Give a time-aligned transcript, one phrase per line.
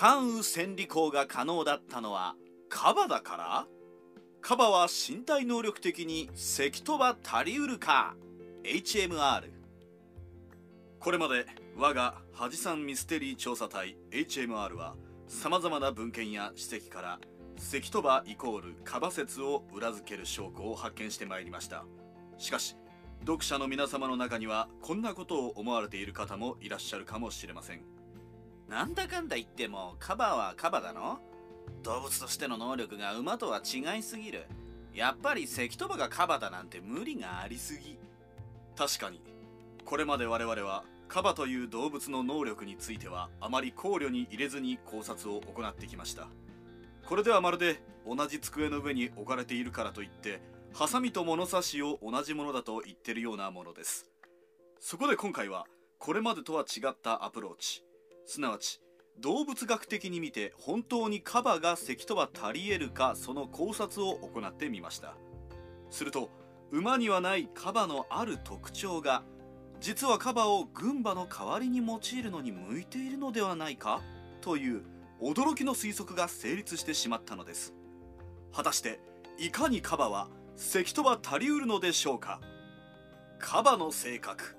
[0.00, 2.34] 関羽千里行が可能だったのは
[2.70, 3.66] カバだから？
[4.40, 8.14] カバは身体能力的に関飛ば足りうるか
[8.64, 9.42] ？HMR
[11.00, 11.44] これまで
[11.76, 14.96] 我が恥さんミステリー調査隊 HMR は
[15.28, 17.20] さまざまな文献や史跡から
[17.58, 21.84] 関飛ばイコールカバ説を裏付ける証拠を発見してまいりました。
[22.38, 22.74] しかし
[23.26, 27.99] 読者の皆様の中にはこんなことを思われている方もいらっしゃるかもしれません。
[28.70, 31.18] なんだかんだ言ってもカバはカバだの？
[31.82, 34.46] 動物としての能力が馬とは違いすぎる。
[34.94, 37.98] やっぱり関飛ばがカバだなんて無理がありすぎ。
[38.76, 39.20] 確かに。
[39.84, 46.28] これまで我々はカバという動物の能力についてはあまり考慮に入れずに考察を行ってきました。
[47.06, 50.40] これではまるで同じ机の上に置かれているからといって
[50.72, 54.06] ハサミと物差しを同じものだと言ってるようなものです。
[54.78, 55.66] そこで今回は
[55.98, 57.82] これまでとは違ったアプローチ。
[58.30, 58.80] すなわち
[59.18, 65.16] 動物学的に見て本当にカバが関とは足り得るかその考察を行ってみました。
[65.90, 66.30] すると
[66.70, 69.24] 馬にはないカバのある特徴が
[69.80, 74.00] 実はカバを軍馬の代わりに用いるのに向いているのではないか
[74.40, 74.84] という
[75.20, 77.74] 驚きの推測が成立してしまったのです。
[78.54, 79.00] 果たして
[79.38, 82.40] いかにカバは関とは足りうるのでしょうか。
[83.40, 84.56] カバの性格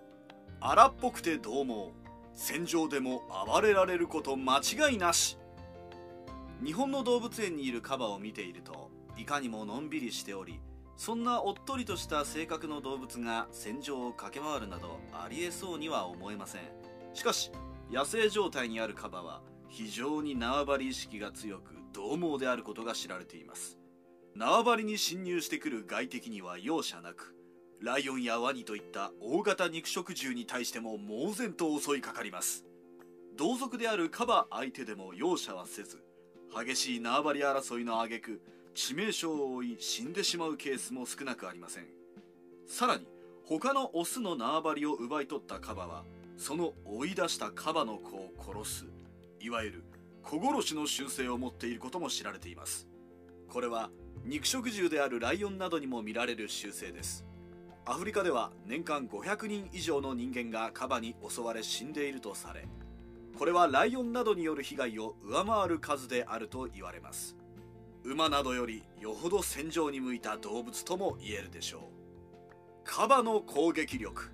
[0.60, 2.01] 荒っぽくて獰猛。
[2.34, 5.38] 戦場でも暴れられること間違いなし。
[6.64, 10.60] 日本の動物園にいるカバを見ているといかにものんびりしており
[10.96, 16.62] そんなおっとりとした性格の動物が戦場を駆け回るなどありえそうには思えません。
[17.14, 17.52] しかし
[17.92, 23.80] 野生状態にあるカバは非常に縄張り意識が強く獰猛であることが知られています。
[24.36, 27.36] 縄張りに侵入してくる外敵には容赦なく
[27.82, 32.64] ライオンやワニといった大型肉食獣に対しても猛然と襲いかかります。
[33.36, 36.04] 同族であるカバ相手でも容赦はせず
[36.56, 38.42] 激しい縄張り争いの挙句
[38.76, 41.88] 致命傷を負い死んでしまうケースも少なくありません。
[42.68, 43.08] さらに
[43.46, 46.04] 他のオスの縄張りを奪い取ったカバは
[46.38, 48.32] その追い出したカバの子を
[48.64, 48.86] 殺す
[49.40, 49.84] いわゆる
[50.22, 52.88] 子殺しの習性を持っていることも知られています。
[53.50, 53.90] これは
[54.24, 57.26] 肉食獣であるライオンなどにも見られる習性です。
[57.86, 62.68] アフリカでは年間500人以上の人間がカバに襲われ死んでいるとされ
[63.38, 67.36] これはライオンなどによる被害を上回る数であると言われます。
[68.04, 71.82] 馬などよりよほど戦場に向いた動物とも言えるでしょう。
[72.84, 74.30] カバの攻撃力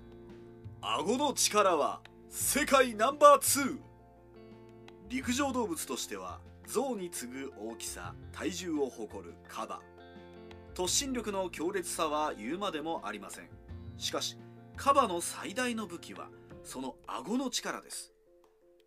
[0.82, 3.78] 顎の力は世界ナンバー2
[5.08, 9.80] 陸上動物としては象に次ぐ大きさ体重を誇るカバ。
[10.78, 13.48] 突進力の強烈さは言うまでもありません。
[13.96, 14.38] しかし
[14.76, 16.28] カバの最大の武器は
[16.62, 18.12] その顎の力です。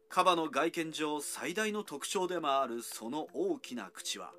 [0.07, 4.31] カバの外見上最大の特徴でもあるその大きな口は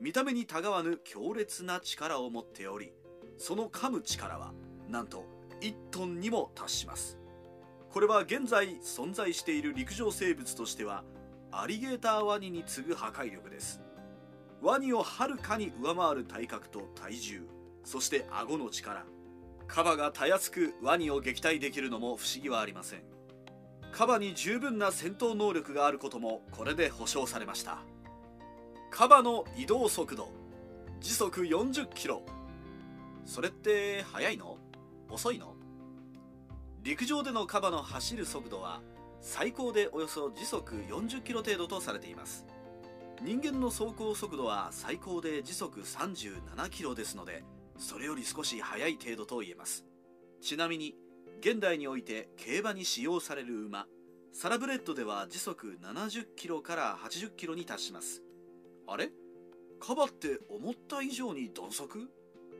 [0.00, 2.92] 見た目にたがわぬ強烈な力を持っており
[3.38, 4.52] その噛む力は
[4.88, 5.24] なんと
[5.62, 7.18] 1トンにも達します。
[7.90, 11.02] これは現在存在している陸上生物としては
[11.50, 13.82] アリゲーターワニに次ぐ破壊力です。
[14.62, 17.42] ワニをはるかに上回る体格と体重
[17.84, 19.04] そして顎の力。
[19.66, 23.02] カバがたやすくワニを撃退できるのも不思議はありません。
[23.92, 27.78] カバに十分な戦闘能力があることもこれで保証されました。
[28.90, 30.28] カバの移動速度
[31.00, 32.22] 時速40キロ。
[33.24, 34.58] それって速いの？
[35.08, 35.54] 遅いの？
[36.82, 38.80] 陸上でのカバの走る速度は
[39.20, 42.44] 最高でおよそ時速40キロ程度とされています。
[43.22, 47.44] 人間の走行速度は最高で時速37キロですので
[47.76, 49.84] それより少し速い程度と言えます。
[50.40, 50.94] ちなみに
[51.40, 53.84] 現代において競馬に使用される馬
[54.32, 58.22] サラブレッドでは時速70キロから80キロに達します。
[58.86, 59.10] あれ？
[59.80, 62.08] カバって思った以上に鈍足？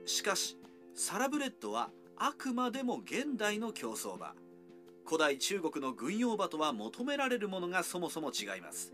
[0.05, 0.59] しかし
[0.95, 1.89] サラブレッドは
[2.19, 4.35] あくまでも現代の競走馬。
[5.07, 8.93] 古代中国の軍用馬とは求められるものがそもそも違います。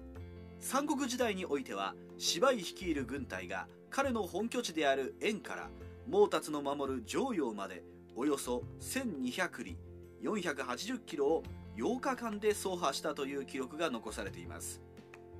[0.61, 5.70] 三国時代においては芝居率いる軍隊が彼の本拠地である円から
[6.11, 7.82] 毛達の守る常陽まで
[8.14, 9.76] およそ1200里
[10.23, 11.43] 480キロを
[11.76, 14.81] 8日間で走破したという記録が残されています。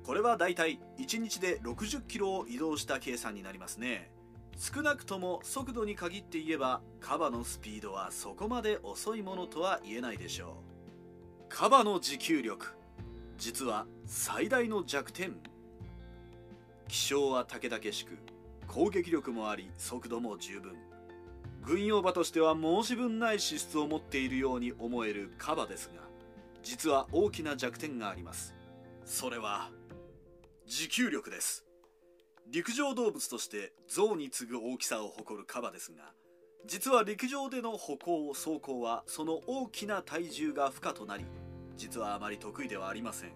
[0.03, 4.11] これはだいたい1日で60キロを移動した計算になりますね。
[4.57, 11.45] 少なくとも速度に限って言えばカバのスピードはそこまで遅いものとは言えないでしょう。
[11.49, 12.77] カバの持久力。
[13.37, 15.39] 実は最大の弱点。
[16.87, 18.17] 気性はたけだけしく
[18.67, 20.75] 攻撃力もあり速度も十分。
[21.63, 26.01] 軍用馬としては申し分ない資質を持っているように思えるカバですが
[26.63, 28.55] 実は大きな弱点があります。
[29.05, 29.69] それは
[30.65, 31.65] 持久力です。
[32.49, 36.13] 陸上動物として象に次ぐ大きさを誇るカバですが
[36.65, 41.25] 実は陸上での歩行走行はその大きな体重が負荷となり
[41.77, 43.31] 実はあまり得意ではありません。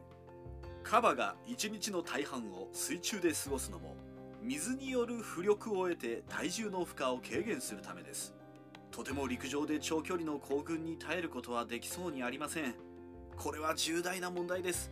[0.84, 3.96] カバが一日の大半を水中で過ごすのも
[4.42, 8.34] 水による浮力を得て体重の負荷を軽減するためです。
[8.90, 12.76] とても陸上で長距離の行軍に耐えることはできそうにありません。
[13.38, 14.92] これは重大な問題です。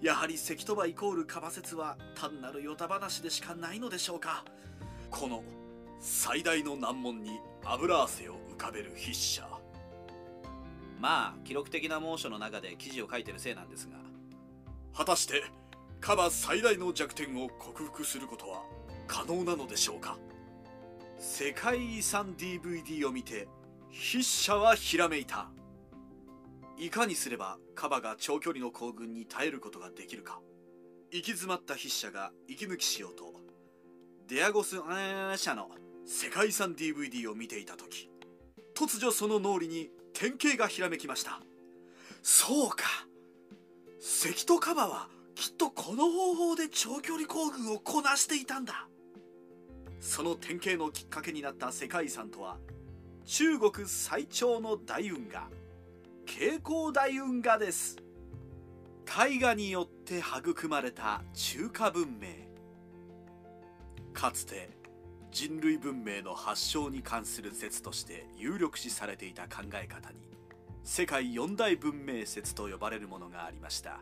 [0.00, 4.44] やはり関鳥羽イコールカバ説は単なるヨタ話でしかないのでしょうか。
[5.10, 5.42] この
[6.00, 9.55] 最大の難問に油汗を浮かべる筆者。
[11.00, 13.96] まあ記録的な猛暑の中で記事を書いてるせいなんですが。
[14.94, 15.44] 果たして
[16.00, 18.62] カバ最大の弱点を克服することは
[19.06, 20.18] 可能なのでしょうか？
[21.18, 23.48] 世界遺産 DVD を見て
[23.90, 25.50] 筆者はひらめいた。
[26.78, 30.40] いかにすればカバが長距離の行軍に耐えることができるか。
[31.12, 33.32] 行き詰まった筆者が息抜きしようと
[34.28, 35.68] デアゴス・アーシャの
[36.04, 38.10] 世界遺産 DVD を見ていた時
[38.74, 39.88] 突如その脳裏に
[40.18, 41.42] 典型がひらめきました。
[42.22, 42.84] そうか。
[44.00, 48.88] 関戸カバはきっとこの方法で長距離行軍をこなしていたんだ。
[50.00, 52.56] その典型のきっかけになった世界遺産とは
[53.26, 55.48] 中国最長の大運河
[56.26, 57.96] 蛍光大運河です。
[59.04, 62.28] 大河によって育まれた中華文明。
[64.14, 64.70] かつて
[65.36, 70.16] 人類文明の発祥に関する説として有力視されていた考え方に
[70.82, 74.00] 世界四大文明説と呼ばれるものがありました。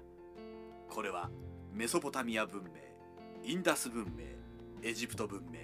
[0.89, 1.31] これは
[1.73, 2.71] メソポタミア文明
[3.45, 5.59] インダス文明エジプト文明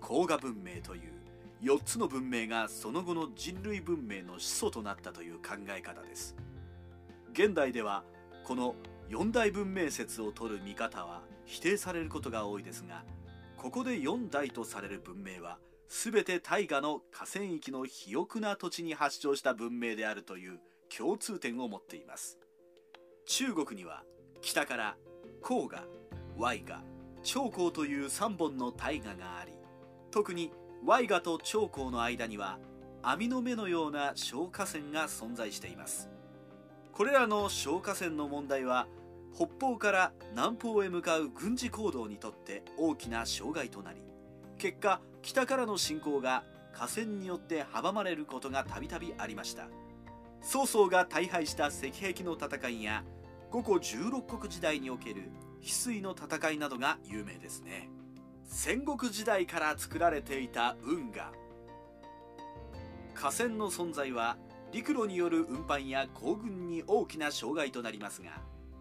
[0.00, 1.12] 黄河文明という
[1.62, 6.34] 4つの文明がその後の人類文明の始祖となったという考え方です。
[7.34, 8.04] 現代では
[8.42, 8.74] この
[9.10, 13.04] 四大文明説を取る見方は否定されることが多いですが
[13.60, 20.60] ここで4代とされる文明は全て大河の河川域の肥沃な土地に発祥した文明であるという
[20.96, 22.38] 共通点を持っています。
[23.26, 24.02] 中国には
[24.40, 24.96] 北から
[25.46, 25.84] 黄河、
[26.38, 26.80] Y 河、
[27.22, 29.52] 長江という3本の大河があり
[30.10, 30.50] 特に
[30.86, 32.58] ワイガと長江の間には
[33.02, 36.08] 網の目のような小河川が存在しています。
[36.92, 38.86] これらの小河川の問題は
[39.34, 44.02] 北方から南方へ向かう軍事行動にとって大きな障害となり
[44.58, 49.68] 結果北からの侵攻が河川によって阻まれることがたびたびありました。
[50.42, 53.04] 曹操が大敗した石壁の戦いや
[53.50, 55.30] 五胡十六国時代における
[55.60, 57.90] 翡翠の戦いなどが有名ですね。
[58.44, 61.32] 戦国時代から作られていた運河。
[63.14, 64.38] 河川の存在は
[64.72, 68.30] 陸路による運搬や行軍に大きな障害となりますが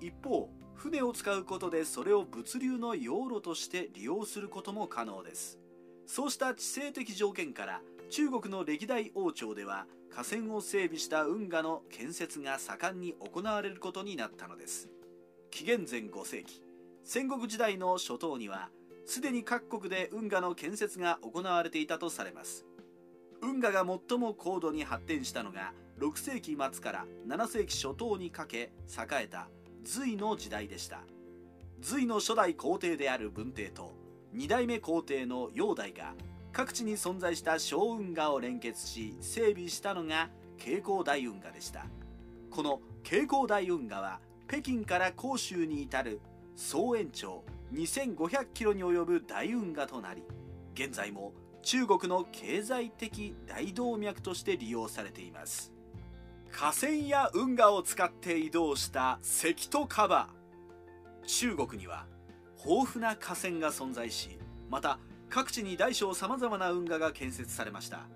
[0.02, 5.60] 一方船を使うことでそれを物流の要路として利用することも可能です。
[6.06, 14.90] そうした地政的条件から中国の歴代王朝では河川を整備した運河の建設が盛んに行われることになったのです。
[15.52, 16.64] 紀元前5世紀
[17.04, 18.70] 戦国時代の初頭には
[19.06, 22.66] すでに各国で運河の建設が行われていたとされます。
[23.42, 29.50] 運河が最も高度に発展したのが6世紀末から7世紀初頭にかけ栄えた
[29.84, 31.02] 隋の時代でした。
[31.82, 33.94] 隋の初代皇帝である文帝と
[34.36, 36.14] 2代目皇帝の煬帝が
[36.52, 41.86] 各地に存在した小運河を連結し整備したのが蛍光大運河でした。
[42.52, 46.20] この蛍光大運河は北京から広州に至る
[46.56, 47.44] 総延長
[47.74, 50.24] 2500キロに及ぶ大運河となり
[50.74, 55.72] 現在も中国の経済的大動脈として利用されています。
[56.52, 60.30] 河川や運河を使って移動した関とカバ
[61.26, 62.06] 中国には
[62.66, 64.40] 豊富な河川が存在し
[64.70, 68.08] また各地に大小さまざまな運河が建設されました。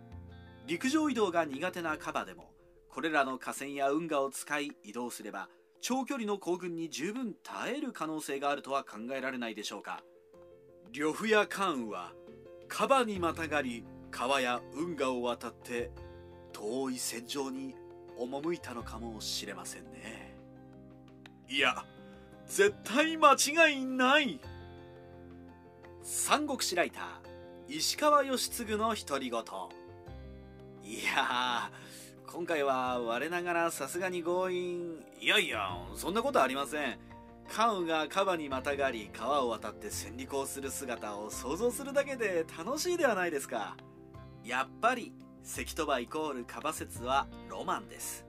[0.66, 2.52] 陸上移動が苦手なカバでも
[2.90, 5.50] これらの河川や運河を使い移動すれば
[5.82, 10.02] 長距離の行軍に十分耐える可能性があるとは考えられないでしょうか。
[10.92, 12.14] 呂布や関羽は
[12.68, 15.92] カバにまたがり川や運河を渡って
[16.52, 17.76] 遠い戦場に
[18.18, 20.36] 赴いたのかもしれませんね。
[21.50, 21.86] いや
[22.48, 24.40] 絶対間違いない。
[26.02, 29.42] 三国志ライター石川義継の独り言。
[30.84, 31.72] いや
[32.28, 35.04] 今回は我ながらさすがに強引。
[35.22, 36.98] いやいやそんなことありません。
[37.50, 43.78] 関羽がカバにまたがり川を渡って戦陸をする姿を想像するだけで楽しいではないですか。
[44.44, 45.14] やっぱり
[45.46, 48.26] 関戸場イコールカバ説はロマンです。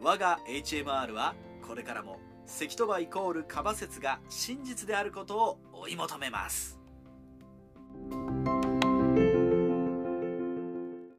[0.00, 1.34] 我が HMR は
[1.66, 6.77] これからも関戸場イコールカバ説が真実であることを追い求めます。